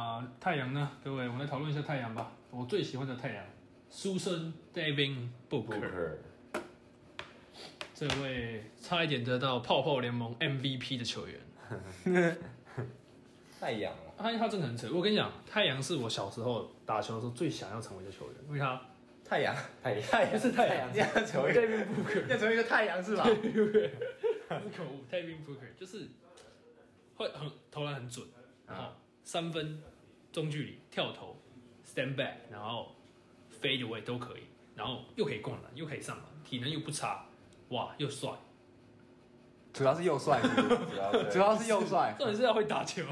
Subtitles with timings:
[0.00, 0.90] 啊，太阳呢？
[1.04, 2.32] 各位，我们来讨论一下太阳吧。
[2.50, 3.44] 我最喜欢的太阳，
[3.90, 6.14] 书生 David Booker，
[7.94, 11.38] 这位差一点得到泡泡联盟 MVP 的球员。
[13.60, 14.90] 太阳哦，他他真的很扯。
[14.90, 18.80] 我跟你讲，太阳是我小时候打球的时候最想要成为的球员，因为他
[19.22, 20.40] 太阳，太太阳。
[20.40, 23.24] 是太阳，你要成为 David Booker，要成为一个太阳是吧？
[23.24, 23.90] 不是
[24.48, 26.08] 口误，David Booker 就是
[27.16, 28.26] 会很投篮很准，
[28.66, 28.92] 然后
[29.30, 29.80] 三分
[30.32, 31.36] 中距离跳投
[31.86, 32.96] stand back，然后
[33.62, 34.40] fade away 都可以，
[34.74, 37.26] 然后又可以灌篮，又可以上篮，体能又不差，
[37.68, 38.32] 哇，又帅，
[39.72, 40.42] 主要是又帅，
[41.30, 41.68] 主要是。
[41.68, 42.12] 又帅。
[42.18, 43.04] 重点是要会打球。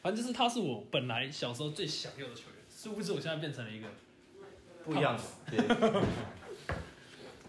[0.00, 3.86] 反正就是他是我本来小时候最想要的球员，殊不知我现在变成了一个
[4.86, 5.22] 不一样的。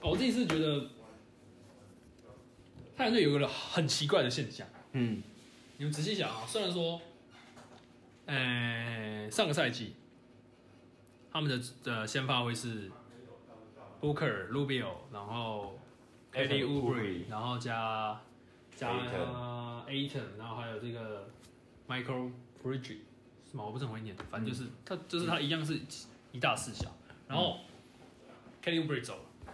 [0.02, 0.90] 哦，我自己是觉得
[2.98, 5.24] 太阳队有一个很奇怪的现象，嗯，
[5.78, 7.00] 你们仔细想啊，虽然说，
[8.26, 9.94] 呃，上个赛季
[11.32, 12.90] 他们的的先发会是
[14.02, 15.80] Booker、Rubio，然后
[16.34, 18.20] Kelly Oubre，然后加
[18.76, 18.90] 加
[19.88, 21.30] Aiton，然后还有这个
[21.88, 22.32] Michael
[22.64, 22.98] Bridges
[23.52, 23.64] 是吗？
[23.64, 25.80] 我不是很会念，反正就是、他就是他一样是
[26.32, 26.92] 一大四小，
[27.28, 27.60] 然后
[28.64, 29.54] Kelly Oubre 走了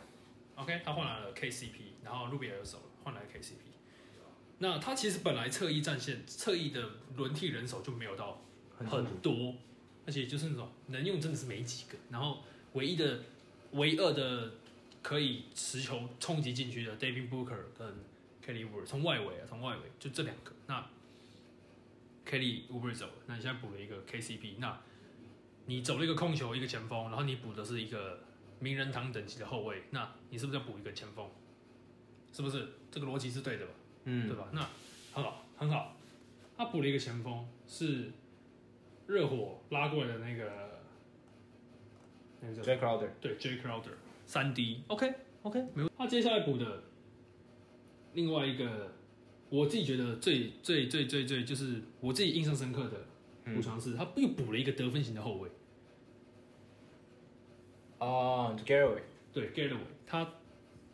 [0.56, 3.63] ，OK，他换来了 KCP，然后 Rubio 又走了，换来了 KCP。
[4.60, 8.42] 那他其实本来侧翼战线、侧翼的轮替人手就没有到
[8.78, 9.56] 很多，
[10.06, 11.98] 而且就是那种能用真的是没几个。
[12.10, 13.22] 然后唯一的、
[13.72, 14.52] 唯二的
[15.02, 17.88] 可以持球冲击进去的 David Booker 跟
[18.46, 20.54] Kelly Oubre 从外围啊，从外围就这两个。
[20.68, 20.88] 那
[22.26, 24.80] Kelly Oubre 走，那你现在补了一个 KCP，那
[25.66, 28.22] 你走了一个控球，一个前锋，然后你补的是一个
[28.60, 31.30] 名人堂等级的后卫，那你是不是要补一个前锋？
[32.32, 33.74] 是不是这个逻辑是对的吧？
[34.06, 34.28] 嗯。
[34.28, 34.48] 对吧？
[34.52, 34.62] 那
[35.14, 35.96] 很好，很好。
[36.56, 38.12] 他补了一个前锋，是
[39.08, 40.52] 热火拉过来的那个
[42.42, 43.94] 那个叫 Jack Crowder，对 J Crowder
[44.26, 45.90] 三 D，OK OK 没有。
[45.98, 46.84] 他接下来补的
[48.14, 48.92] 另外一个，
[49.50, 53.06] 我自己觉得最最最最最就是我自己印象深刻的
[53.54, 55.50] 补偿是，他又补了一个得分型的后卫，
[57.98, 59.02] 哦 g a r y
[59.34, 60.30] 对 g a l l w a y 他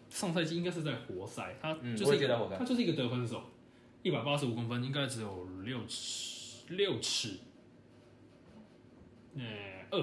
[0.09, 3.43] 上赛季应该是在活塞，他就是一个、他就是一个得分手，
[4.03, 7.37] 一百八十五公分，应该只有六尺六尺，
[9.35, 9.43] 呃
[9.91, 10.01] 二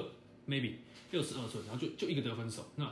[0.48, 0.74] maybe
[1.10, 2.90] 六十二寸，然后就就一个得分手，那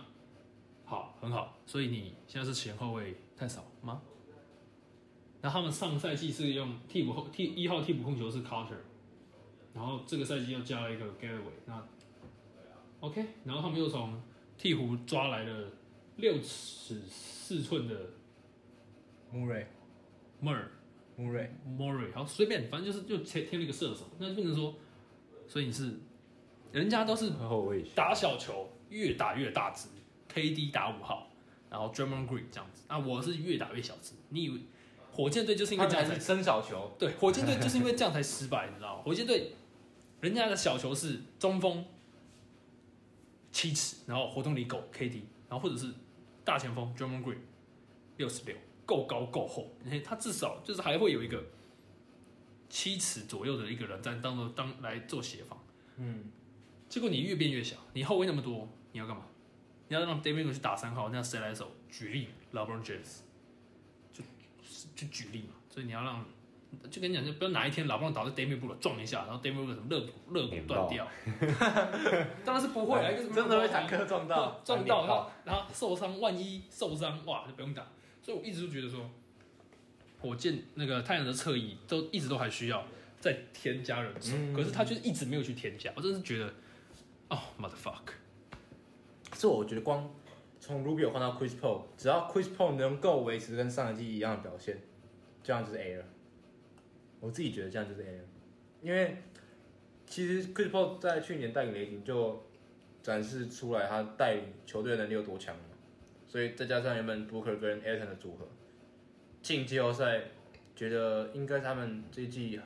[0.85, 4.03] 好很好，所以你现在是前后卫太少吗？
[5.41, 8.79] 那他们上赛季是用替补后替一号替补控球是 Carter，
[9.73, 11.87] 然后这个赛季又加了一个 Galloway，那
[13.01, 14.21] OK，然后他们又从
[14.59, 15.69] 鹈鹕抓来了
[16.17, 17.95] 六尺四寸的
[19.31, 19.67] 穆瑞
[20.43, 20.65] ，Mur
[21.17, 24.75] 穆瑞，Murray，好随便，反正就是就添添了一个射手，那就变成说，
[25.47, 25.95] 所以你是
[26.73, 27.83] 人家都是后卫。
[27.95, 29.89] 打小球越打越大只
[30.33, 31.31] ，KD 打五号，
[31.71, 34.61] 然后 Drummond Green 这样子，啊，我是越打越小只，你以为
[35.13, 39.03] 火箭队就是因为这样才他才是生小球，对，火箭队就是因为这样才失败，你知道吗？
[39.03, 39.53] 火箭队
[40.21, 41.85] 人家的小球是中锋
[43.53, 45.93] 七尺，然后活动里狗 KD，然后或者是
[46.45, 47.39] 大前锋 Drummond Green
[48.17, 51.43] 六十六，够高够厚，嘿他至少就是还会有一个
[52.69, 55.59] 七尺左右的一个人在当做当来做协防。
[55.97, 56.31] 嗯，
[56.89, 59.27] 结果你越变越小，你后卫那么多，你要干嘛？
[59.89, 61.71] 你要让 David 去打三号，那谁来守？
[61.91, 63.21] 举例，LeBron James，
[64.13, 64.25] 就
[64.97, 65.55] 就举例嘛。
[65.71, 66.25] 所以你要让，
[66.91, 71.07] 就跟你讲，就不要哪一天老布朗倒在布了撞一下，然后 David 布什么肋骨肋骨断掉，
[72.45, 77.87] 当然是不会啊，一个真的会坦克撞到，撞到，然后然后受伤，万一受伤哇就不用打。
[78.23, 79.11] 所以我一直都觉得说，
[80.21, 82.83] 火箭那个太阳的侧翼都一直都还需要
[83.21, 84.55] 再添加人手，嗯。
[84.55, 86.53] 可是他就是一直没有去添加，我真的是觉得，
[87.29, 88.13] 哦，motherfuck，
[89.37, 90.11] 是我觉得光
[90.59, 94.81] 从 Rubio 换到 Chris Paul，只要 Chris Paul 能够维持跟上一季一样的表现，
[95.43, 96.05] 这样就是 A 了。
[97.25, 98.25] 我自己觉得这样就是 A 了，
[98.83, 99.17] 因为
[100.07, 102.45] 其实 Chris Paul 在去年带领雷霆就
[103.03, 105.63] 展示出来他带领球队的能力有多强了，
[106.29, 108.47] 所以再加上原本 Booker 跟 Aiton 的组合，
[109.41, 110.25] 进季后赛，
[110.77, 112.61] 觉得应该他们这一季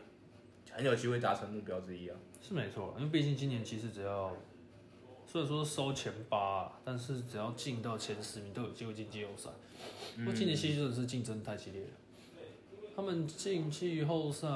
[0.73, 2.19] 很有机会达成目标之一啊。
[2.41, 4.37] 是没错，因为毕竟今年其实只要
[5.25, 9.51] 虽然说收前八，但是只要进到前十名都有机会进季后赛。
[10.17, 11.91] 不过今年西区真的是竞争太激烈了。
[12.99, 14.49] 他们进季后赛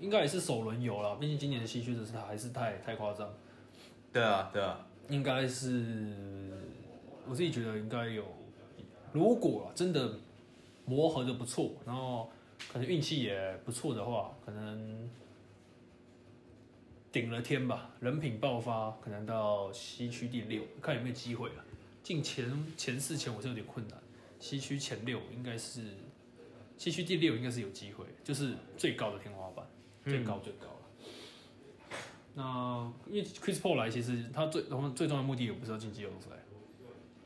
[0.00, 3.28] 应该也是首轮游了，毕竟今年的西区真是还是太太夸张。
[4.10, 6.50] 对啊，对啊，应该是
[7.28, 8.24] 我自己觉得应该有，
[9.12, 10.18] 如果、啊、真的
[10.86, 12.30] 磨合的不错，然后
[12.72, 15.10] 可能运气也不错的话，可能
[17.12, 21.64] 顶了天吧，人品爆发，可能到西区第六，看有没有机会了。
[22.02, 23.98] 进前前四前我是有点困难，
[24.40, 25.82] 西区前六应该是
[26.82, 29.64] 西区第六应该是有机会，就是最高的天花板，
[30.04, 31.96] 最高最高了。
[32.34, 36.30] 那因为 Chris Paul 来，其实他最他们最重要的目的也不是要进季后赛，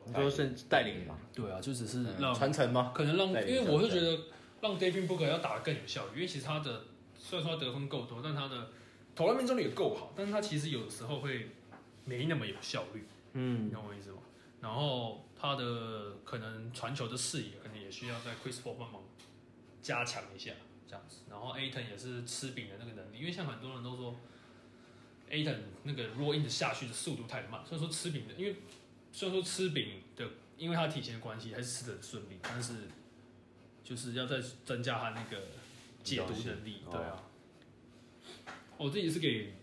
[0.04, 2.92] 你说是带领嘛，对啊，就只是嗯让传承吗？
[2.94, 4.24] 可能让，因为我是觉得
[4.60, 6.84] 让 David Booker 要打得更有效率，因为其实他的
[7.16, 8.68] 虽然说他得分够多，但他的
[9.14, 11.48] 投篮命中率也够好，但是他其实有的时候会
[12.04, 14.18] 没那么有效率，嗯你嗯，懂我意思吗？
[14.60, 19.00] 然后他的可能传球的视野可能也需要在 Chris Paul 帮忙
[19.86, 20.50] 加强一下，
[20.88, 21.18] 这样子。
[21.30, 24.16] 然后 Aton 也是吃饼的那个能力，因为像很多人都说
[25.30, 28.56] Aton 那个 roll in 的下去的速度太慢，所以说吃饼的，因为
[29.12, 30.28] 虽然说吃饼的，
[30.58, 32.88] 因为他体型的关系还是吃的很顺利，但是
[33.84, 35.40] 就是要再增加他那个
[36.02, 37.22] 解读能力，哦对啊。
[38.76, 39.54] 我自己是给，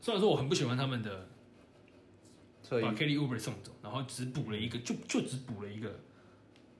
[0.00, 1.28] 虽然说我很不喜欢他们的
[2.62, 6.00] 所以把 Kelly Oubre 送走，然后只补了一个，就就只补了一个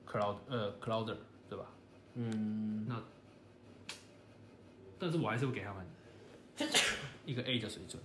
[0.05, 1.15] Cloud 呃 Clouder
[2.15, 2.87] 嗯，
[4.99, 5.85] 但是我还是会给他们
[7.25, 8.01] 一个 A 的水准，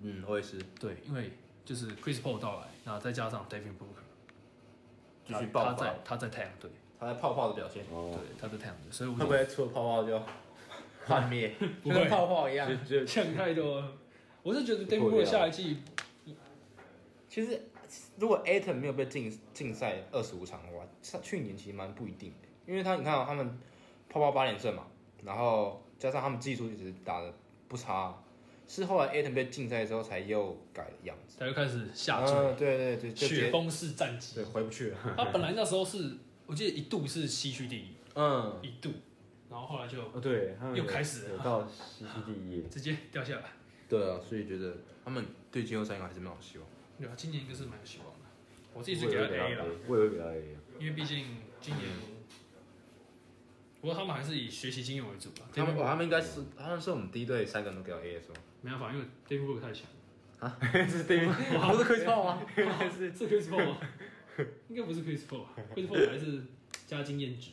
[0.00, 0.58] 嗯，我也是。
[0.78, 1.32] 对，因为
[1.64, 4.04] 就是 Chris Paul 到来，那再加上 Devin Booker
[5.24, 5.72] 继续他爆发。
[5.72, 10.20] 他在，他在太阳队，他在泡泡的表现，哦，对，他在太阳队，所以我会不会出了泡泡就
[11.06, 11.54] 幻灭，
[11.84, 12.68] 跟泡泡一样？
[12.86, 13.06] 就就。
[13.06, 13.92] 呛太多了？
[14.42, 15.78] 我是觉得 Devin Booker 下一季
[17.28, 17.62] 其实
[18.18, 23.58] 如果 Aton 没有被禁禁赛二十五场的话，上去年其实蛮不一定的，因为他你看、哦、他们
[24.08, 24.86] 泡泡八连胜嘛，
[25.24, 27.34] 然后加上他们技术一直打的
[27.68, 28.14] 不差，
[28.68, 31.36] 是后来 Aton 被禁赛之后才又改了样子。
[31.38, 34.44] 他又开始下坠，嗯，对对对，雪崩式战绩对。
[34.44, 34.98] 回不去了。
[35.16, 38.90] 他本来那时候是，我记得一度是西区第一，嗯，一度，
[39.50, 43.42] 然后后来就哦对，他们又开始了到西区第一耶， 直接掉下来。
[43.88, 46.66] 对啊，所以觉得他们对季后赛应该还是蛮有希望。
[46.98, 48.14] 对啊，今年应该是蛮有希望的。
[48.72, 51.88] 我自己是给他 A 了，我也会给他 A，因为毕竟今年，
[53.80, 55.46] 不过他们还是以学习经验为主吧。
[55.54, 58.34] 他们 David 哦，他们应该是他们是我们第一队三个人都给到 A 是吗？
[58.62, 59.86] 没办法，因为 David Book 太强，
[60.40, 60.58] 啊
[60.88, 61.28] 是对面，
[61.70, 62.42] 不是 Chris Paul 吗？
[62.90, 63.78] 是是 Chris Paul 吗？
[64.68, 66.42] 应该不是 Chris Paul，Chris Paul 还是
[66.86, 67.50] 加经验值。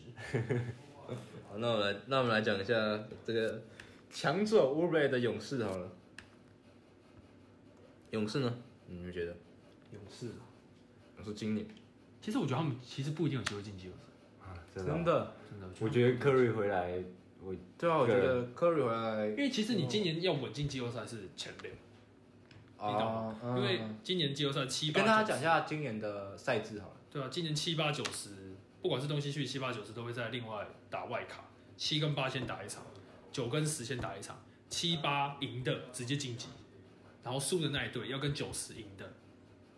[1.50, 2.74] 好，那我们来，那我们来讲一下
[3.26, 3.62] 这个
[4.10, 5.92] 强者 u b e 的勇士好了。
[8.12, 8.58] 勇士呢？
[8.92, 9.36] 你们觉得？
[9.92, 10.28] 勇士，
[11.18, 11.68] 勇士今年
[12.22, 15.68] 其实我觉得他们其实不一定有机会进季后赛，啊真的哦，的，真的。
[15.80, 17.04] 我觉得科瑞回来，
[17.44, 21.78] 我对啊，我觉得 Curry 回来因为其实你今年要稳进季后赛是前六，你
[22.78, 23.58] 懂啊吗？
[23.58, 26.96] 因为今年季后赛七八跟大家九讲一下今年的赛制好了。
[27.10, 28.30] 对啊，今年七八九十，
[28.82, 31.44] 不管是东西区七八九十都会在另外打外卡，
[31.76, 32.84] 七跟八先打一场，
[33.32, 36.48] 九跟十先打一场，七八赢的直接晋级，
[37.24, 39.14] 然后输的那一队要跟九十赢的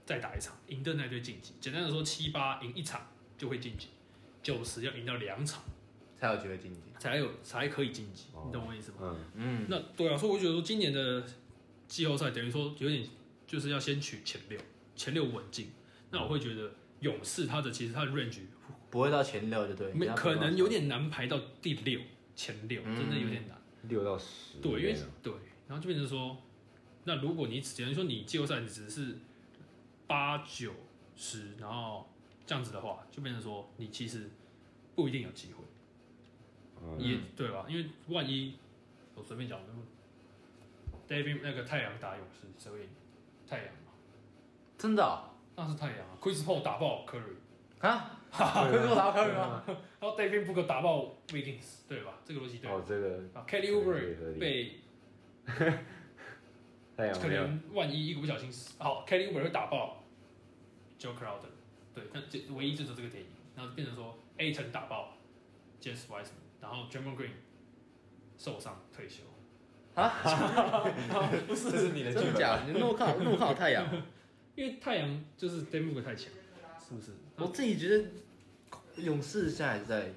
[0.05, 1.53] 再打一场，赢的那一队晋级。
[1.59, 3.07] 简单的说，七八赢一场
[3.37, 3.87] 就会晋级，
[4.41, 5.63] 九十要赢到两场
[6.19, 6.79] 才有机会晋级。
[6.99, 8.97] 才有才可以晋级，哦你懂我意思吗？
[9.01, 11.21] 嗯，嗯，那对啊，所以我觉得说今年的
[11.85, 13.03] 季后赛等于说有点
[13.45, 14.57] 就是要先取前六，
[14.95, 15.71] 前六稳进。
[16.11, 18.39] 那我会觉得勇士他的其实他的 range
[18.89, 21.99] 不会到前六就对，没可能有点难排到第六
[22.35, 23.61] 前六，嗯真的有点难。
[23.89, 25.33] 六到十，对，因为对，
[25.67, 26.38] 然后就变成说，
[27.05, 29.15] 那如果你只等于说你季后赛你只是
[30.07, 30.72] 八九
[31.15, 32.07] 十，然后
[32.45, 34.29] 这样子的话，就变成说你其实
[34.95, 35.63] 不一定有机会，
[36.81, 37.65] 嗯也对吧？
[37.67, 38.55] 因为万一
[39.15, 39.60] 我随便讲
[41.07, 42.89] ，David 那个太阳打勇士，谁会赢？
[43.48, 43.91] 太阳嘛，
[44.77, 47.36] 真的哦那是太阳 啊，Chris Paul 打爆 Curry，
[47.79, 48.19] 啊？
[48.31, 49.63] 可以做打 Curry 吗？
[50.00, 52.13] 然后 David Booker 打爆 Wiggins，对吧？
[52.25, 52.72] 这个逻辑对。
[52.72, 54.79] 哦，这个啊，Kelly 合 Oubre 被
[55.45, 55.65] 可
[56.95, 60.03] 太阳没有，能万一一个不小心死，好，Kelly Oubre 会打爆
[61.00, 61.50] Joe Crowder，
[61.93, 65.17] 对，但这唯一就是这个电影，然后变成说 A 城打爆
[65.81, 67.31] James Wiseman，然后 a m n Green
[68.38, 69.23] 受伤退休，
[69.95, 72.39] 这是你的剧本真的。
[72.39, 72.71] 假的？
[72.71, 73.85] 你怒靠怒靠太阳？
[74.55, 76.31] 因为太阳就是 d a m o n 太强，
[76.79, 77.12] 是不是？
[77.38, 78.05] 我自己觉得
[78.97, 80.13] 勇士现在还是在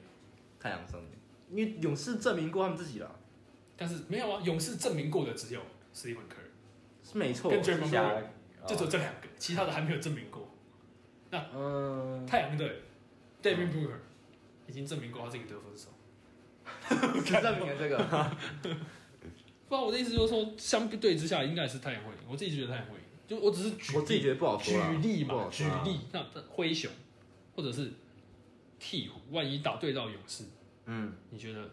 [0.60, 1.10] 太阳上面，
[1.50, 3.18] 因为勇士证明过他们自己了，
[3.78, 5.60] 但是没有啊，勇士证明过的只有
[5.94, 6.45] Stephen Curry，
[7.06, 7.50] 是没错。
[7.50, 8.24] 跟 a m o n 下 Green
[8.66, 10.48] 就只有这两个，其他的还没有证明过。
[11.30, 12.82] 嗯，太阳队
[13.42, 13.98] David Booker
[14.66, 15.90] 已经证明过他是一个得分手。
[17.40, 17.96] 证明了这个。
[19.68, 22.18] 不然我的意思就是说，相对之下，应该是太阳会赢。
[22.28, 26.00] 我自己觉得太阳会赢，就我只是举例我自己觉得不好说举例嘛，举例。
[26.12, 26.90] 那那灰熊
[27.54, 27.92] 或者是
[28.80, 30.44] 鹈鹕，万一打对到勇士，
[30.84, 31.70] 嗯，你觉得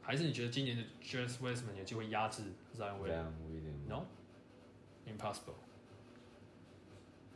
[0.00, 2.42] 还是你觉得今年的 James Westman 有机会压制
[2.78, 3.92] Zion 这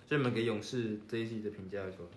[0.08, 2.08] 以你们给勇士这一季的评价来说，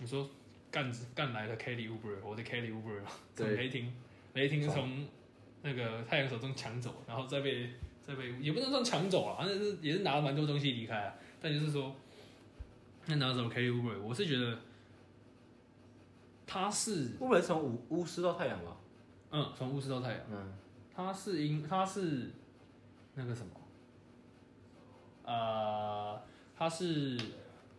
[0.00, 0.28] 你说
[0.70, 3.92] 干干来了 Kelly Oubre，我的 Kelly Oubre 嘛，从对雷霆
[4.34, 5.06] 雷霆从。
[5.60, 7.68] 那个太阳手中抢走，然后再被
[8.06, 11.12] 再被也不能算抢走啊，反正是也是拿了蛮多东西离开啊。
[11.42, 11.96] 但就是说，
[13.06, 14.56] 那拿走 Kelly Oubre，我是觉得
[16.46, 18.76] 他是乌本从巫巫师到太阳吧？
[19.32, 20.54] 嗯从巫师到太阳，嗯，
[20.94, 22.30] 他是因他是
[23.14, 23.50] 那个什么，
[25.28, 26.18] 呃，
[26.56, 27.18] 他是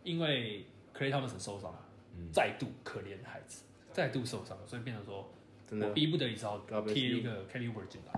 [0.04, 0.64] 因为
[0.96, 1.74] Clay Thompson 受伤，
[2.16, 2.30] 嗯。
[2.32, 5.28] 再度可怜孩子，再度受伤，所以变成说
[5.66, 5.88] 真的？
[5.88, 8.12] 我逼不得已只好贴一个 Kelly Oubre 进来，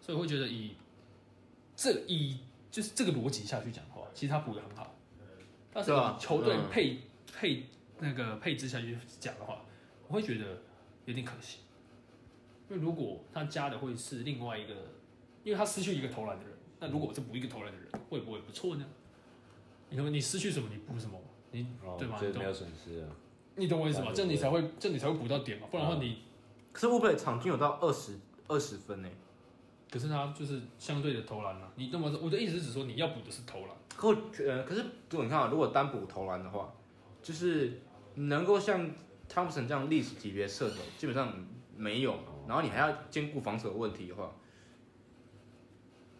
[0.00, 0.74] 所以我会觉得以
[1.76, 2.38] 这以
[2.70, 4.94] 就是这个逻辑下去讲的话，其实他补的很好，
[5.72, 6.70] 但是对啊以球队嗯。
[6.70, 6.98] 配、
[7.32, 7.64] 配
[7.98, 9.62] 那个配置下去讲的话，
[10.06, 10.62] 我会觉得
[11.04, 11.58] 有点可惜，
[12.70, 14.74] 因为如果他加的会是另外一个，
[15.44, 18.84] 因为他失去一个投篮的人，那如果我是补一个投篮的人，会不会不错呢？
[19.90, 21.20] 你说你失去什么，你补什么，
[21.50, 23.08] 你哦对吗这没有损失啊。
[23.56, 24.06] 你懂我意思吗？
[24.08, 26.22] 对这样你才会，这样你才会补到点嘛，不然的话你
[26.72, 29.08] 可是乌贝场均有到二十二十分呢。
[29.90, 34.14] 可是他就是相对的投篮啊，你那么我的意思是指说你要补的是投篮，可我
[34.46, 36.70] 呃，可是如果你看啊，如果单补投篮的话，
[37.22, 37.80] 就是
[38.14, 38.90] 能够像
[39.26, 41.32] 汤普森这样历史级别射手，基本上
[41.74, 42.14] 没有。
[42.46, 44.30] 然后你还要兼顾防守的问题的话，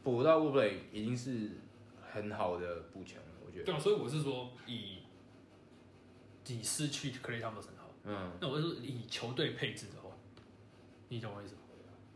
[0.09, 1.51] 补到乌布雷已经是
[2.01, 3.65] 很好的补强了，我觉得。
[3.65, 5.01] 对啊，所以我是说以
[6.47, 10.17] 以失去 Clay Thompson 好，嗯，那我是说以球队配置的话，
[11.11, 11.61] 你懂我意思吗？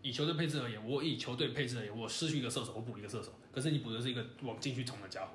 [0.00, 5.32] 以球队配置而言，我以球队配置而言，我失去一个射手，我补一个射手，可是你补的是一个往禁区冲的家伙，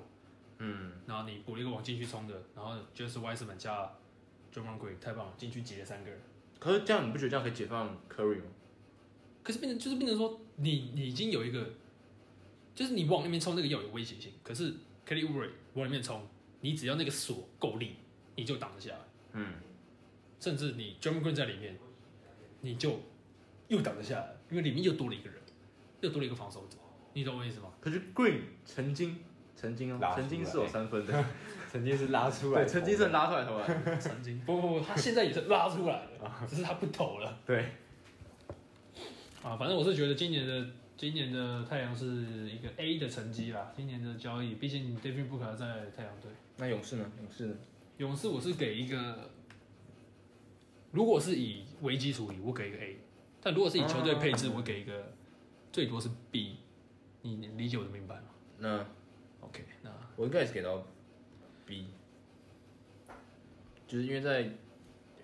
[0.58, 3.88] 嗯，然后你补了一个往禁区冲的，然后就是 Wiseman 加
[4.50, 6.20] j o a n Green 太棒了，禁区挤了三个人。
[6.58, 8.50] 可是这样你不觉得这样可以解放 Curry 吗？
[9.44, 11.70] 可是变成就是变成说，你你已经有一个，
[12.78, 14.30] 就是你往里面冲那个要有威胁性。
[14.44, 14.72] 可是
[15.04, 16.24] Kelly Oubre 往里面冲，
[16.60, 17.96] 你只要那个锁够力，
[18.36, 18.98] 你就挡得下来。
[19.32, 19.54] 嗯，
[20.38, 21.76] 甚至你 j o m a n Green 在里面，
[22.60, 23.00] 你就
[23.66, 25.42] 又挡得下来，因为里面又多了一个人，
[26.02, 26.76] 又多了一个防守者。
[27.14, 27.72] 你懂我意思吗？
[27.80, 29.18] 可是 Green 曾经
[29.56, 31.24] 曾经哦，曾经是有三分的，
[31.68, 33.96] 曾经是拉出来，对，曾经是拉出来投的。
[33.98, 37.40] 曾经不不不，他现在也是拉出来了，只是他不投了。
[37.44, 37.72] 对，
[39.42, 40.64] 啊，反正我是觉得今年的
[40.98, 43.72] 今年的太阳是一个 A 的成绩啦。
[43.76, 46.28] 今年的交易，毕竟 David Booker 在太阳队。
[46.56, 47.08] 那勇士呢？
[47.22, 47.56] 勇士呢？
[47.98, 49.30] 勇士我是给一个，
[50.90, 52.96] 如果是以危机处理，我给一个 A；
[53.40, 55.12] 但如果是以球队配置，我给一个
[55.70, 56.56] 最多是 B。
[57.22, 58.22] 你你理解我的明白吗
[58.58, 58.84] 那
[59.40, 60.84] ？OK，那我应该也是给到
[61.64, 61.86] B，
[63.86, 64.50] 就是因为在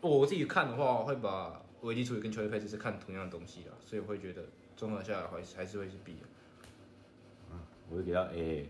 [0.00, 4.44] 我自己看的话，会把危机处理跟球队配置是看同样的东西啦，所以我会觉得
[4.76, 6.20] 综合下来还是还是会是 B 的。
[7.90, 8.68] 我会给到 A。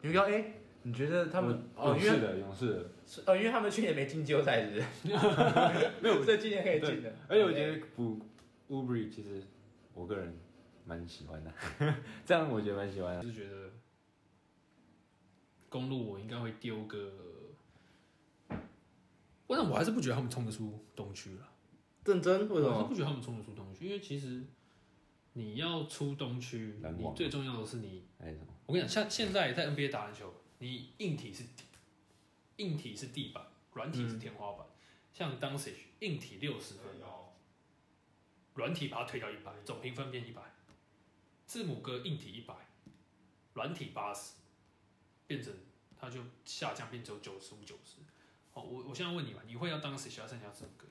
[0.00, 0.54] 你会要 A？
[0.84, 4.84] 你觉得他们哦，因为勇士的勇士的，是哦，因为他们去年没进季后赛，是不是？
[6.02, 7.14] 没有，所以今年可以进的。
[7.28, 8.18] 而且我觉得补
[8.68, 9.40] Ubry 其实
[9.94, 10.36] 我个人
[10.84, 11.52] 蛮喜欢的，
[12.26, 13.22] 这样我觉得蛮喜欢的。
[13.22, 13.70] 是觉得
[15.68, 17.12] 公路我应该会丢个，
[19.46, 21.48] 不然我还是不觉得他们冲得出东区了。
[22.04, 22.78] 认真为什么？
[22.78, 24.42] 我是不觉得他们冲得出东区，因为其实
[25.34, 28.04] 你要出东区，你最重要的是你？
[28.66, 31.44] 我跟你讲，像现在在 NBA 打篮球，你硬体是
[32.56, 34.66] 硬体是地板，软体是天花板。
[35.12, 36.84] 像 d u n c i 硬体六十分，
[38.54, 40.42] 软体把它推到一百，总评分变一百。
[41.46, 42.54] 字母哥硬体一百，
[43.54, 44.34] 软体八十，
[45.26, 45.52] 变成
[45.98, 47.96] 它就下降变只有九十五九十。
[48.54, 50.86] 哦，我我现在问你嘛，你会要 d u n c i 还是剩下字母哥？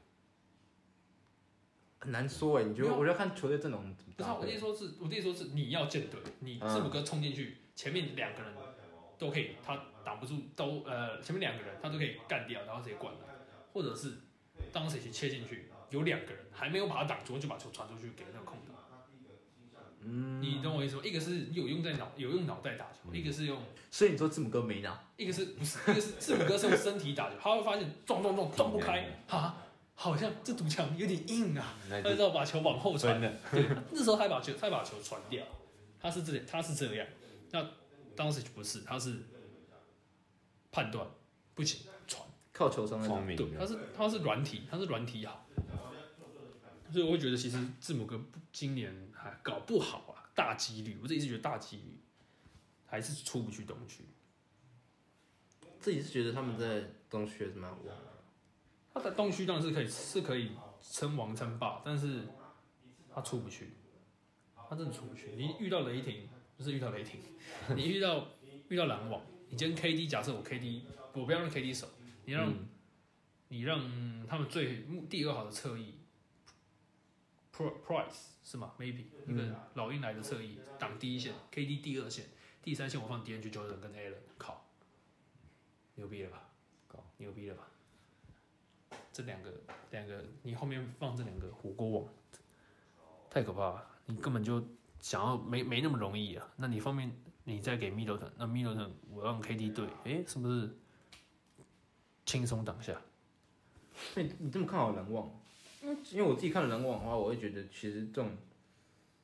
[2.01, 2.91] 很难说哎，你觉得？
[2.91, 8.51] 我就要看球队阵容怎么不是啊，我的意思说是，我的意思说是你要建队，你嗯字母哥冲进去，前面两个人
[9.19, 13.21] 都可以，他挡不住，都呃前面两个人他都可以干掉，然后直接灌篮，
[13.71, 14.13] 或者是
[14.73, 18.75] 当谁去切进去，有两个人还没有把他挡住，就把球传出去给那个空档。
[20.03, 21.03] 嗯，你懂我意思吗？
[21.05, 24.99] 一个是有用在脑，有用脑袋打球，一个是用，所以你说字母哥没拿？
[25.15, 29.55] 一个是不是一个是字母哥是用身体打球，他会发现撞撞撞撞不开，哈，
[30.01, 33.31] 好像这堵墙有点硬啊，他就要把球往后传的。
[33.51, 35.45] 对，那时候他把球，他把球传掉，
[35.99, 37.07] 他是这，他是这样。
[37.51, 37.63] 那
[38.15, 39.19] 当时不是，他是
[40.71, 41.07] 判断
[41.53, 42.99] 不行传，靠球商。
[43.03, 45.45] 聪明对，他是他是软体，他是软体好，
[46.91, 48.19] 所以我会觉得其实字母哥
[48.51, 52.01] 今年还搞不好啊，大几率，我自己是觉得大几率
[52.87, 54.03] 还是出不去东区。
[55.79, 58.10] 自己是觉得他们在东区还是蛮旺的。
[58.93, 62.27] 他在东区当然是可以是可以称王称霸，但是
[63.13, 63.71] 他出不去，
[64.55, 65.31] 他真的出不去。
[65.37, 67.19] 你遇到雷霆，不是遇到雷霆，
[67.75, 68.27] 你遇到
[68.67, 70.81] 遇到篮网，你今天 KD 假设我 KD，
[71.13, 71.87] 我不要让 KD 守，
[72.25, 72.53] 你让、
[73.47, 75.95] 你让他们最第二好的侧翼
[77.53, 82.25] ，Price 是吗？Maybe 一个老鹰来的侧翼挡第一线，KD 第二线，
[82.61, 84.65] 第三线我放 DNG Jordan 跟 Allen，靠，
[85.95, 86.49] 牛逼了吧？
[87.17, 87.67] 牛逼了吧？
[89.11, 89.51] 这两个
[89.91, 92.07] 两个，你后面放这两个火锅网，
[93.29, 93.87] 太可怕了！
[94.05, 94.63] 你根本就
[94.99, 96.47] 想要没没那么容易啊。
[96.55, 97.11] 那你方面
[97.43, 100.77] 你再给 Middleton，那 Middleton 我让 KD 对，诶，是不是
[102.25, 103.01] 轻松挡下？
[104.15, 105.29] 那你你这么看好篮网？
[105.81, 108.31] 因为因为我自己看了篮网的话，我会觉得其实这种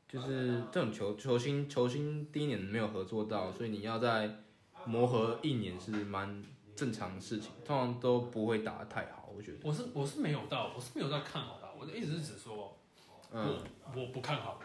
[0.08, 4.44] 就是这种球球星球星第一年没有合作到，所以你要在
[4.86, 6.44] 磨合一年是蛮
[6.76, 9.60] 正常的事情，通常都不会打得太好，我觉得。
[9.64, 12.76] 我是我是没有到，我是没有到看好他，我的意思是指说，
[13.32, 13.60] 嗯，
[13.94, 14.60] 我我不看好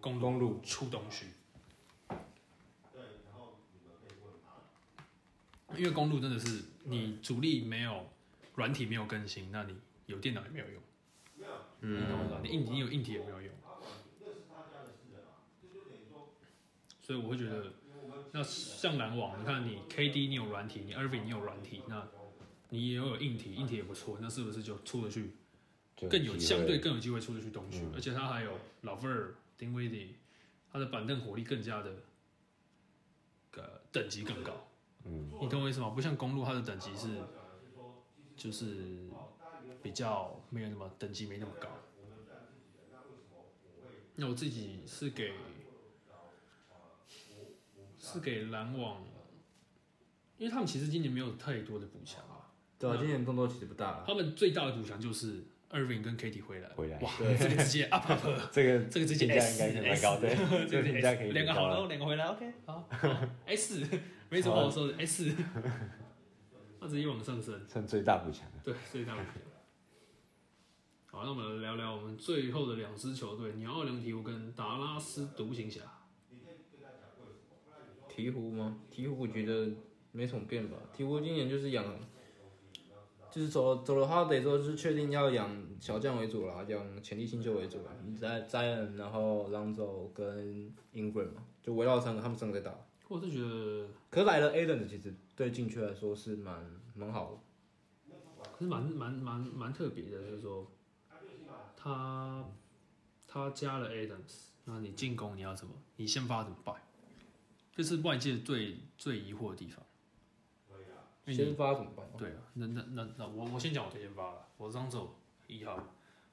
[0.00, 0.60] 公路公路。
[0.62, 1.26] 出东区，
[5.76, 8.06] 因为公路真的是你主力没有
[8.54, 10.82] 软体没有更新，那你有电脑也没有用，
[11.80, 12.00] 嗯。
[12.00, 12.40] 你懂我意思吧？
[12.42, 13.50] 你硬体你有硬体也没有用，
[17.02, 17.72] 所以我会觉得，
[18.32, 22.06] 那像篮网，你看你 KD 你有软体，你 Irving 你有软体，那
[22.74, 25.30] 你也有硬体，硬体也不错，那是不是就出得去？
[26.10, 30.16] 更有相对更有机会出得去东区，嗯而且他还有老费尔、丁威迪，
[30.72, 31.94] 他的板凳火力更加的，
[33.52, 34.66] 呃，等级更高。
[35.04, 35.90] 嗯，你懂我意思吗？
[35.90, 37.22] 不像公路，它的等级是，
[38.36, 39.08] 就是
[39.84, 41.68] 比较没有那么等级没那么高。
[44.16, 45.32] 那我自己是给
[47.98, 49.04] 是给篮网，
[50.38, 52.33] 因为他们其实今年没有太多的补强啊。
[52.88, 54.04] 对啊，今年动作其实不大了。
[54.06, 58.20] 他们最大的补强就是 Irving 跟 KD 回来，回来哇，对这个直接 up up，
[58.52, 63.82] 这个 这个直接评价 S，应该是蛮高的，S， 这个评价可以两个好，高了两个回来，OK，好好，S，
[64.28, 65.34] 没什么好说的，S，
[66.80, 68.46] 他直接往上升，算最大补强。
[68.62, 69.34] 对，最大补强。
[71.06, 75.80] 好，那我们来聊聊我们最后的两支球队，鸟奥良鹈鹕跟达拉斯独行侠。
[78.14, 78.78] 鹈鹕吗？
[78.92, 79.68] 鹈鹕我觉得
[80.12, 80.76] 没什么变吧。
[80.96, 81.84] 鹈鹕今年就是养，
[83.34, 87.90] 就是走走了 Holiday 之后，就是确定要养小将为主啦，养潜力新秀为主啦。
[88.20, 92.78] 在 Zion，然后 Lonzo 跟 Ingram 嘛，就围绕三个，他们三个在打。
[93.08, 97.38] 我是觉得，可是来了 Aden 其实对禁区来说是蛮蛮好的。
[98.52, 100.70] 可是蛮蛮蛮蛮特别的，就是说，
[101.76, 102.44] 他
[103.26, 105.74] 他加了 Adams，那你进攻你要怎么？
[105.96, 106.76] 你先发怎么办？
[107.74, 109.84] 这是外界最最疑惑的地方。
[111.26, 112.06] 先发怎么办？
[112.18, 115.14] 对啊，那那那那我我先讲我的先发了，我张走
[115.46, 115.78] 一号，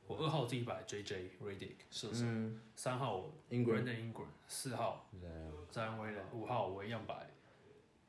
[0.07, 5.07] 我二号自己摆 J J Redick 射手，嗯三号，Ingram Brandon Ingram，四号
[5.69, 7.29] 詹恩威廉，五号我一样摆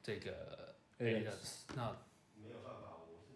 [0.03, 1.61] 这个 Adams Adams。
[1.77, 1.97] 那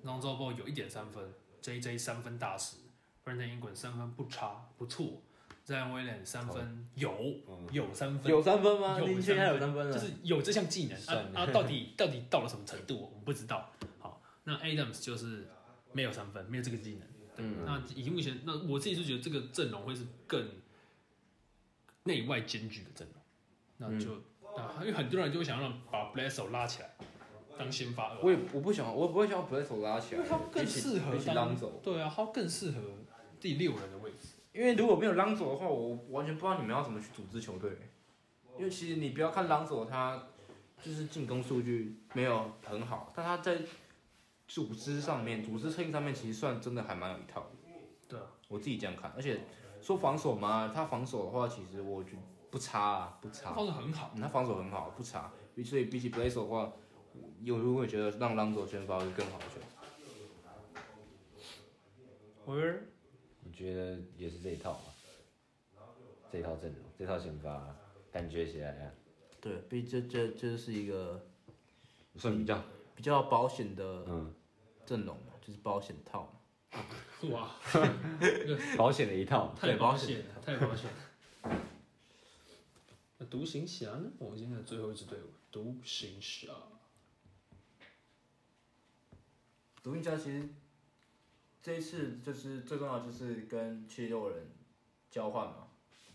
[0.04, 2.76] Lonzo Ball 有一点三分，J J 三分大师
[3.24, 5.22] ，Brandon Ingram 三分不差，不错。
[5.66, 7.10] 詹恩威廉三分有
[7.48, 8.96] 嗯有三分，有三分吗？
[9.00, 9.92] 有你确定他有三分了？
[9.92, 13.68] 就是有这项技能啊啊，到底 到底到了什么程度，我们不知道。
[13.98, 15.48] 好，那 Adams 就是
[15.90, 17.08] 没有三分，没有这个技能。
[17.38, 20.48] 嗯，那以目前，那我自己是觉得这个阵容会是更
[22.04, 23.20] 内外兼具的阵容。
[23.78, 24.12] 那就、
[24.56, 26.94] 啊，因为很多人就会想让把 b l e s s o 拉起来
[27.58, 31.80] 当先发二，我也我不想，我不会想要 Blesso 拉起来因为他，更适合当走。
[31.82, 32.80] 对啊，他更适合
[33.40, 34.28] 第六人的位置。
[34.56, 37.70] 因为如果没有朗佐的话，我完全不知道你们要怎么去组织球队。
[38.56, 40.28] 因为其实你不要看朗佐，他
[40.82, 43.58] 就是进攻数据没有很好，但他在
[44.48, 47.48] 组织上面、组织策应上面，其实算真的还蛮有一套的。
[48.08, 49.40] 对啊，我自己这样看，而且
[49.82, 53.52] 说防守嘛，他防守的话，其实我觉得不差啊，不差。
[53.52, 55.30] 防守很好，嗯他防守很好，不差。
[55.62, 56.72] 所以比起 Blaze 的话，
[57.42, 59.68] 有人会觉得让朗佐先发会更好的选择。
[62.46, 62.78] 我觉得
[63.46, 64.92] 我觉得也是这一套吧，
[66.32, 67.76] 这一套阵容，这套先发，
[68.10, 68.92] 感觉起来啊，
[69.40, 71.26] 对，毕这这这是一个
[72.16, 72.62] 算比较，
[72.94, 74.34] 比较保险的嗯，
[74.84, 76.32] 阵容嘛，就是保险套嘛。
[77.30, 77.56] 哇，
[78.76, 79.54] 保险的一套。
[79.58, 81.60] 太保保险了，太保险了。
[83.18, 84.10] 那独行侠呢？
[84.18, 86.48] 我们今天的最后一支队伍，独行侠。
[89.82, 90.48] 独行侠其实
[91.66, 94.48] 这一次就是最重要就是跟七六人
[95.10, 95.66] 交换嘛，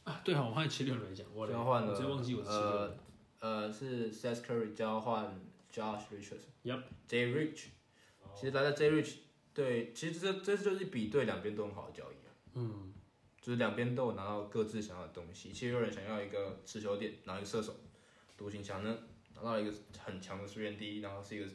[0.05, 2.97] 啊，对啊，我还有七六人讲，我交换了我直接忘记我是七六呃人。
[3.41, 5.37] 呃是 Seth Curry 交换
[5.69, 6.53] Josh Richardson。
[6.63, 7.65] Yup J Rich，
[8.33, 9.15] 其实来到 J Rich
[9.53, 12.31] 对，其实这这就是比对两边都很好的交易啊。
[12.53, 12.93] 嗯，
[13.41, 15.51] 就是两边都有拿到各自想要的东西。
[15.51, 17.75] 七六人想要一个持球点，然后一个射手，
[18.37, 18.97] 独行侠呢
[19.35, 21.51] 拿到一个很强的水源第一，然后是一个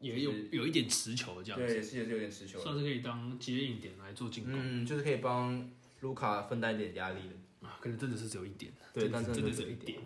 [0.00, 7.34] 也有有一点持球这样子，对，是也是有点持球的，算是可以当接应点来做进攻嗯，就是可以帮卢卡分担一点压力的。
[7.68, 9.98] 啊，可能真的是只有一点，对，但真的真的只有一点。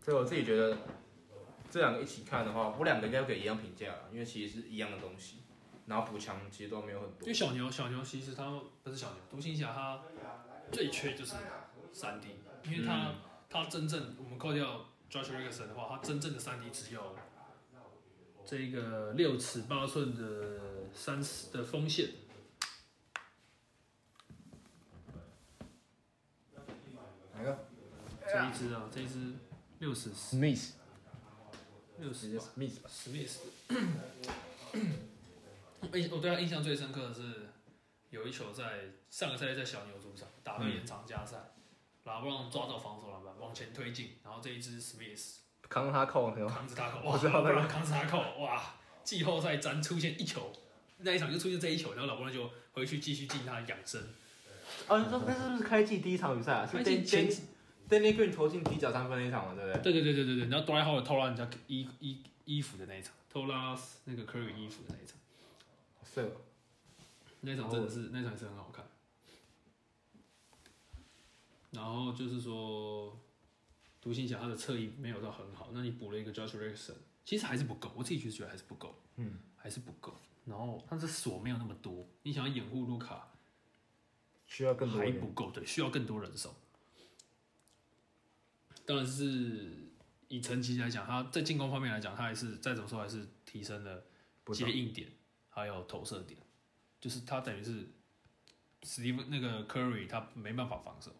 [0.00, 0.78] 所以我自己觉得，
[1.68, 5.38] 这两个一起看的话，我两个应该给一样评价啦，因为其实是一样的东西，
[5.86, 7.34] 然后补强其实都没有很多因为。
[7.34, 10.00] 小牛，小牛其实他不是小牛，独行侠他
[10.70, 11.34] 最缺就是
[11.92, 12.28] 三 D，
[12.64, 13.14] 因为他、
[13.48, 17.16] 他真正我们扣掉 Josh Richardson 的话，他真正的三 D 只有
[18.50, 20.58] 这个六尺八寸的
[20.92, 22.08] 三十的锋线。
[27.32, 27.68] 哪个
[28.28, 29.34] 这一支啊，这一支
[29.78, 30.70] 六十？Smith，
[32.00, 32.90] 六十直接 Smith 吧。
[32.92, 33.42] 史密斯。
[35.82, 37.50] 我 印我对他印象最深刻的是
[38.08, 41.36] 有一球在上个赛季在小牛主场打到延长加赛，
[42.02, 48.74] 拉布朗抓到防守篮板往前推进，然后这一支史密斯扛他扣有扛着他扣，我，知道那个拉布朗扛着他扣，哇！
[49.04, 50.52] 季后赛咱出现一球，
[50.98, 54.02] 那一场就出现这一球，然后老布朗就回去继续进他的养生。
[54.88, 56.66] 哦，你说那是不是开季第一场比赛啊？
[56.66, 57.40] 是开季前 Dan
[57.88, 59.92] Danny Green 投进底角三分那一场嘛，对不对？
[59.92, 65.16] 对对对对对对，然后多莱浩偷拉人家衣衣衣服的那一场，偷拉那个 Curry 衣服的那一场。
[66.04, 66.32] 是哦，
[67.40, 68.84] 那场真的是、那场是很好看。
[71.70, 73.16] 然后就是说，
[74.00, 80.14] 独行侠他的侧翼没有到很好，那你补了一个 Josh Richardson，其实还是不够，我自己就觉得还是不够，嗯，还是不够。
[80.46, 83.28] 然后他的锁没有那么多，你想要掩护卢卡
[84.46, 86.56] 需要更多还不够，对，需要更多人手。
[88.86, 89.92] 当然是
[90.28, 94.02] 以成绩来讲，他在进攻方面来讲，他还是再怎么说还是提升了
[94.52, 95.08] 接应点，
[95.50, 96.40] 还有投射点，
[96.98, 97.86] 就是他等于是
[98.82, 101.14] Steve 那个 Curry 他没办法防守，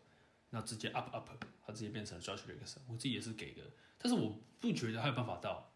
[0.48, 1.28] 那直接 up up，
[1.70, 2.78] 他直接变成了 Josh Richardson。
[2.88, 3.62] 我自己也是给的，
[3.98, 5.72] 但是我不觉得他有办法到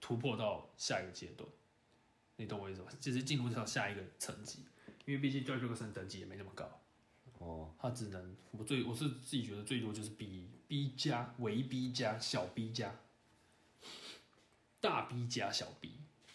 [0.00, 1.48] 突破到下一个阶段，
[2.36, 2.88] 你懂我意思吗？
[3.00, 4.66] 就是进入到下一个层级，
[5.06, 6.80] 因为毕竟 Josh Richardson 等级也没那么高。
[7.38, 12.94] 哦，他只能我最我是自己觉得最多就是 B B 加为 B 加小 B 加
[14.80, 15.92] 大 B 加小 B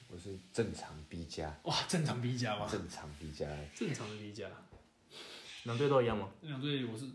[0.10, 2.68] 我是正常 B 加，哇正常 B 加吗？
[2.70, 4.50] 正常 B 加，正常的 B 加，
[5.64, 6.30] 两队都一样吗？
[6.42, 7.10] 两队我是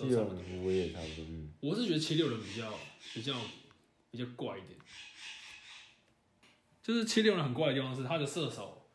[0.00, 2.72] 七六人我也差不多，嗯，我是觉得七六人比较
[3.12, 3.34] 比较
[4.10, 4.78] 比较怪一点，
[6.82, 8.88] 就是七六人很怪的地方是他的射手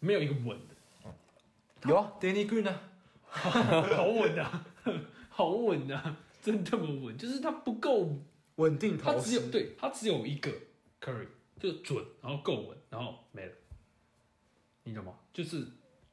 [0.00, 0.74] 没有一个稳的，
[1.88, 2.80] 有啊，Danny Green 啊，
[3.30, 4.66] 好稳啊，
[5.30, 8.18] 好稳啊，真的么稳，就是他不够
[8.56, 10.50] 稳定他只有，对他只有一个
[11.00, 11.28] Curry，
[11.60, 13.52] 就准，然后够稳，然后没了，
[14.84, 15.14] 你懂吗？
[15.32, 15.66] 就是，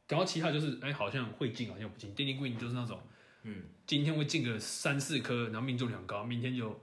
[0.08, 2.14] 然后其他就是，哎，好像会进，好像不进。
[2.16, 3.00] Danny Green 就是那种，
[3.48, 6.82] 嗯，今天会进个三四颗，然后命中率很高，明天就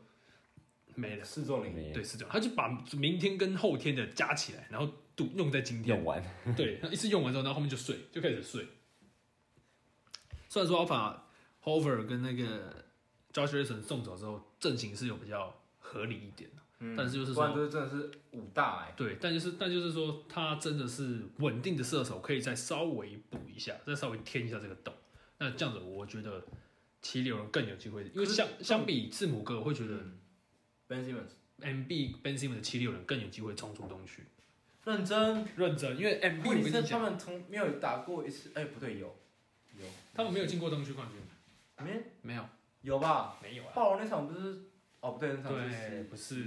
[0.94, 1.24] 没了。
[1.24, 6.04] 四中零，没对，是这样，他就把明天跟后天的加起来，然后赌用在今天用。
[6.04, 6.22] 完，
[6.56, 8.66] 对， 一次用完之后，然后后面就睡，就开始睡。
[10.48, 11.28] 虽然说要把
[11.64, 12.84] Hover 跟那个
[13.32, 24.94] Josh Richardson 送走之后，阵型是有比较合理一点的，嗯但是就是说，不然就是真的是五大哎，对，但就是但就是说，他真的是稳定的射手，可以再稍微补一下，再稍微填一下这个洞。
[25.42, 26.40] 那这样子，我觉得
[27.00, 30.20] 七六人更有机会，因为相相比字母哥，我会觉得嗯
[30.86, 34.22] ，Ben Simmons MB Ben Simmons 的七六人更有机会冲出东区。
[34.84, 39.06] 认真，认真，因为题是他跟你讲，们从没有打过一次，哎，不对，有，
[39.80, 42.48] 有，他们没有进过东区冠军，没没有，
[42.82, 43.36] 有吧？
[43.42, 43.72] 没有啊。
[43.74, 44.62] 暴龙那场不是？
[45.00, 46.46] 哦，不对，那场对，是不是。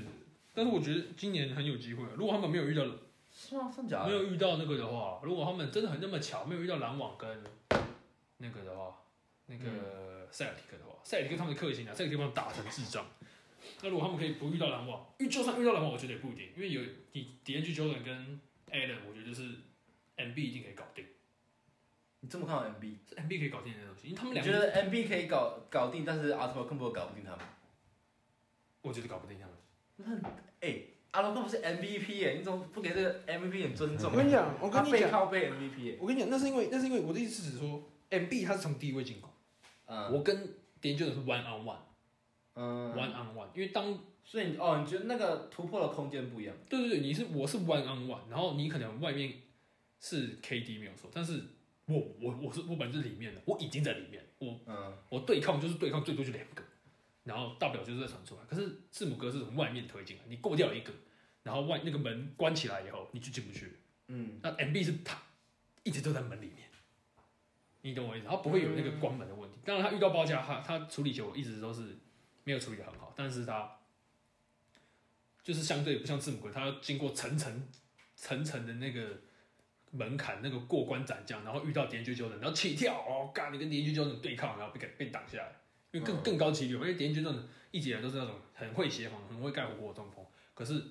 [0.53, 2.05] 但是我觉得今年很有机会。
[2.15, 2.85] 如果他们没有遇到
[3.33, 3.69] 是吗？
[3.75, 4.07] 真假的？
[4.07, 7.43] 没有遇到那个的话，如果他们真的很那么巧，没有遇到篮网跟
[8.37, 9.03] 那个的话，
[9.47, 13.05] 那个塞尔提克的话，塞尔提克他们的克星啊，塞尔提克把他们打成智障。
[13.81, 16.81] 那如果他们可以不遇到篮网，遇就算遇到篮网，我觉得也不一定，因为有
[17.13, 18.39] 你 d n g Jordan 跟
[18.71, 19.55] Allen，我觉得就是
[20.17, 21.05] MB 一定可以搞定，
[22.19, 22.97] 你这么看好 MB？
[23.07, 27.39] 是 MB 可以搞定的东西，因为他们两个，你觉得 MB 可以搞搞定，但是阿托根本搞不定他们？
[28.81, 30.21] 我觉得搞不定他们。
[30.21, 34.11] 那哎，阿托根不是 MVP 耶，你怎么不给这个 MVP 点尊重？
[34.11, 35.97] 我跟你讲我跟你讲背讲靠背 MVP 耶。
[35.99, 37.57] 我跟你讲，那是因为那是因为我的意思是指
[38.09, 39.29] 说，MB 他是从低位进攻，
[39.85, 40.35] 嗯我跟
[40.81, 41.77] d n g Jordan 是 one on one。
[42.57, 46.55] 嗯，one on one，因为当所以你哦，你觉得那个突破的空间不一样？
[46.69, 49.33] 对对对，你是我是 one on one，然后你可能外面
[49.99, 51.43] 是 KD 没有错，但是
[51.85, 56.63] 我我我是我本来就是里面的，我已经在里面，我嗯，我对抗就是对抗最多就两个，
[57.25, 58.41] 然后大不了就是再传出来。
[58.47, 60.93] 可是字母哥是从外面推进来，你过掉一个，
[61.43, 63.79] 然后外那个门关起来以后，你就进不去。
[64.07, 65.21] 嗯，那 MB 是他
[65.83, 66.69] 一直都在门里面，
[67.85, 68.25] 你懂我意思？
[68.27, 69.59] 他不会有那个关门的问题。
[69.63, 71.95] 当然，他遇到包夹，他他处理球一直都是
[72.43, 73.77] 没有处理的很好，但是他
[75.43, 77.67] 就是相对不像字母哥，他要经过层层
[78.15, 79.21] 层层的那个
[79.91, 85.51] 门槛，那个过关斩将，然后遇到点绝九等，然后起跳哦，干你跟点绝九等对抗，然后被给被挡下来，
[85.91, 90.83] 因为更更高几率，因为点绝九等一直以来都是那种很会协防、很会盖火锅的中锋，可是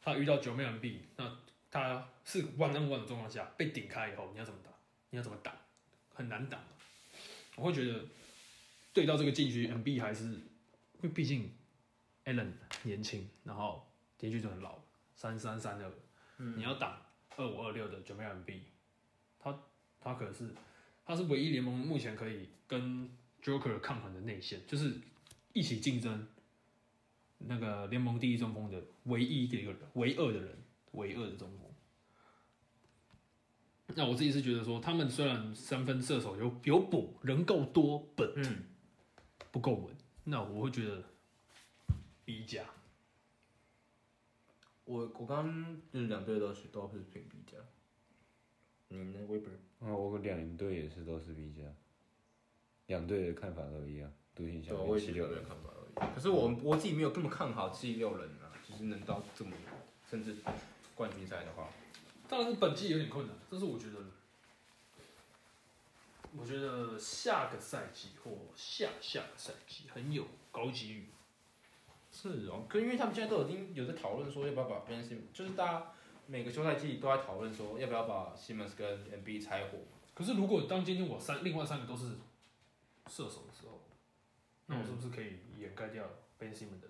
[0.00, 1.38] 他遇到九妹 MB，那
[1.70, 4.72] 他是 one on one 的状况下被顶开以后，你要怎么打？
[5.10, 5.54] 你要怎么挡？
[6.14, 6.60] 很难挡。
[7.56, 8.04] 我会觉得
[8.92, 10.42] 对到这个禁区，MB 还是因
[11.02, 11.50] 为毕竟
[12.24, 14.78] Allen 年轻，然后点区就很老，
[15.14, 15.92] 三三三二，
[16.56, 17.00] 你要挡
[17.36, 18.60] 二五二六的准备 MB，
[19.38, 19.58] 他
[20.00, 20.54] 他可是
[21.04, 23.10] 他是唯一联盟目前可以跟
[23.42, 25.00] Joker 抗衡的内线，就是
[25.52, 26.26] 一起竞争
[27.38, 30.56] 那个联盟第一中锋的唯一的一个人，唯二的人，
[30.92, 31.61] 唯二的中锋。
[33.96, 38.64] 那我自己是觉得说，他们虽然三分射手有有补，人够多，本嗯，
[39.50, 41.02] 不够稳，那我会觉得
[42.24, 42.64] B 加。
[44.84, 47.56] 我我刚刚就是两队都是都是评 B 加，
[48.88, 49.86] 你呢 Weber？
[49.86, 51.62] 啊，我两队也是都是 B 加，
[52.86, 56.12] 两队的看法都一样，独行侠七六人看法一样。
[56.14, 59.52] 可是我我自己没有这么看好七六人啊，就是能到这么，
[60.10, 60.34] 甚至
[60.94, 61.68] 冠军赛的话，
[62.32, 63.98] 当然是本季有点困难，但是我觉得，
[66.34, 71.08] 我觉得下个赛季或下下个赛季很有高几率。
[72.10, 75.92] 是哦，可因为他们现在都已经有在讨论说要不要把 Ben Simmons，就是大家
[76.26, 79.80] 每个休赛季都在讨论说要不要把 Simmons 跟 MB 拆伙。
[80.14, 82.12] 可是如果当今天我三另外三个都是
[83.08, 83.84] 射手的时候，
[84.68, 86.88] 那我是不是可以掩盖掉 Ben Simmons 的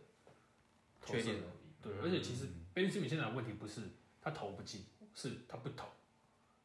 [1.04, 1.42] 缺点？
[1.82, 3.80] 对，而且其实 Ben Simmons 现在的问题不是
[4.20, 5.86] 他投不进，是他不投，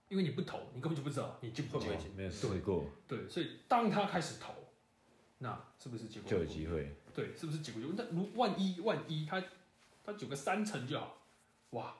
[0.09, 4.53] 因为你不投，你根本就不知道你进不进没有试过对，所以当他开始投，
[5.39, 6.95] 那是不是结果就有机会。
[7.13, 9.43] 对，是不是结果就那如万一万一他
[10.05, 11.17] 他九个三成就好，
[11.71, 11.95] 哇，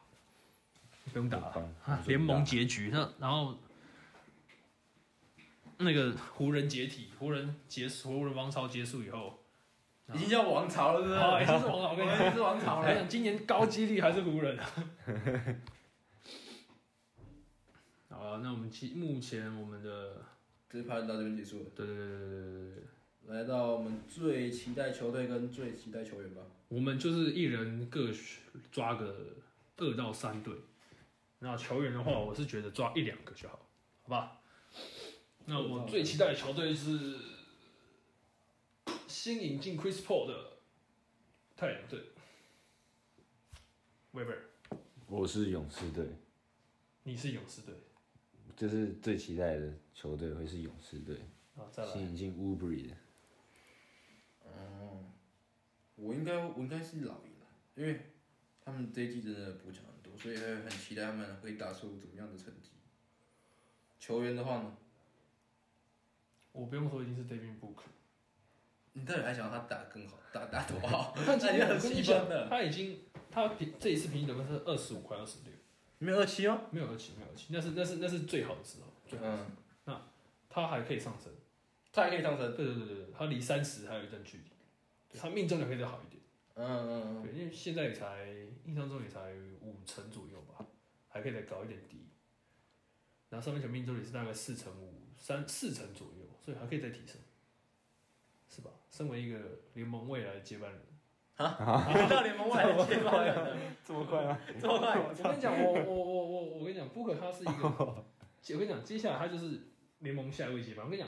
[1.11, 3.57] 不用打了，啊联盟结局那然后
[5.77, 9.39] 那个湖人解体，湖人结束，湖人王朝结束以后，
[10.13, 11.19] 已经叫王朝了，是不是？
[11.19, 13.05] 好，已经是王朝，我跟你讲，已经是王朝了。
[13.05, 14.57] 今年高几率还是湖人。
[18.41, 20.25] 那我们其目前我们的
[20.69, 22.83] 这趴到这边结束了，对对对对对对对。
[23.35, 26.41] 来到我们最期待球队跟最期待球员吧。
[26.69, 28.09] 我们就是一人各
[28.71, 29.35] 抓个
[29.77, 30.53] 二到三队。
[31.39, 33.59] 那球员的话，我是觉得抓一两个就好，
[34.03, 34.41] 好吧？
[35.45, 37.15] 那我最期待的球队是
[39.07, 40.57] 新引进 Chris Paul 的
[41.55, 42.01] 太阳队。
[44.13, 44.39] Weber，
[45.07, 46.07] 我是勇士队，
[47.03, 47.75] 你是勇士队
[48.57, 51.15] 就是最期待的球队会是勇士队，
[51.55, 51.61] 啊？
[51.71, 52.95] 再来，新引进 Ubry 的。
[54.43, 55.05] 哦，
[55.95, 58.01] 我应该我应该是老鹰了，因为
[58.59, 62.71] 他们这一季真的补强很多，所以会很期待他们会打出怎么样的成绩。
[63.99, 64.75] 球员的话呢，
[66.51, 67.83] 我不用说，一定是 David Book。
[68.93, 71.13] 你到底还想要他打得更好，打打多好？
[71.27, 72.49] 但今天很我跟你，气愤的。
[72.49, 75.53] 他已经他平这一次平均得分是二十五块二十六，
[75.99, 76.61] 没有二七吗？
[76.71, 79.49] 没有二七，没有二七，那是那是那是最好的时候，最好的时候。
[79.87, 80.01] 嗯，
[80.49, 81.31] 他还可以上升。
[81.91, 82.55] 他还可以上升。
[82.55, 86.21] 对对对对对，他离三十还有一段距离，他命中率可以再好一点。
[86.55, 87.23] 嗯嗯嗯。
[87.23, 88.27] 对，因为现在也才
[88.65, 90.65] 印象中也才五成左右吧，
[91.09, 92.05] 还可以再高一点低。
[93.29, 97.17] 然后三分球命中率是大概四成五三四成左右，所以还可以再提升，
[98.47, 98.69] 是吧？
[98.89, 99.39] 身为一个
[99.73, 100.81] 联盟未来的接班人，
[101.37, 104.37] 到联盟外的接班人了，这么快吗？
[104.59, 104.97] 这么快？
[104.97, 108.05] 我跟你讲，我我我我我跟你讲，Booker 他是一个， 我
[108.57, 109.61] 跟你讲，接下来他就是
[109.99, 110.83] 联盟下一位接班。
[110.85, 111.07] 我跟你讲，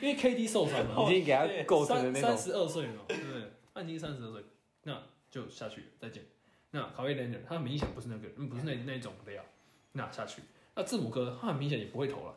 [0.00, 3.42] 因为 KD 受伤了， 已经给他构成的三那种，三十二岁了，对不对？
[3.74, 4.42] 他已经三十二岁，
[4.82, 6.24] 那就下去，再见。
[6.72, 9.42] 那考威廉人，他明显不是那个，人，不是那那一种料，
[9.92, 10.42] 那下去。
[10.74, 12.34] 那字母哥，他很明显也不会投了，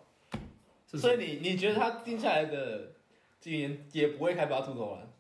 [0.88, 1.00] 是是？
[1.00, 2.94] 所以你你觉得他定下来的
[3.42, 5.11] 今年也不会开八出投篮？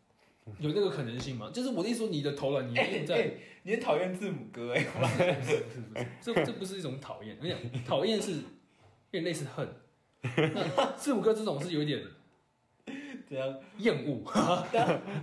[0.59, 1.51] 有那个可能性吗？
[1.53, 2.73] 就是我的意思说，你的投篮，你
[3.05, 3.31] 在、哎，
[3.63, 4.83] 你很讨厌字母哥哎？
[4.83, 8.41] 不 是不是不是不是，这这不是一种讨厌，你讲，讨厌是有
[9.11, 9.67] 点类似恨。
[10.23, 12.01] 那字母哥这种是有一点
[13.27, 14.23] 怎样厌恶，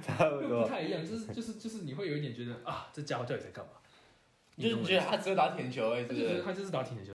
[0.03, 0.67] 差不不。
[0.67, 3.73] 太一样，就是就是就是你会有一点觉得啊，这家伙到底在干嘛？
[4.57, 6.05] 就是你觉得他只会打铁球哎？
[6.05, 7.13] 就是他就是打铁球。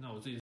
[0.00, 0.39] 那我自己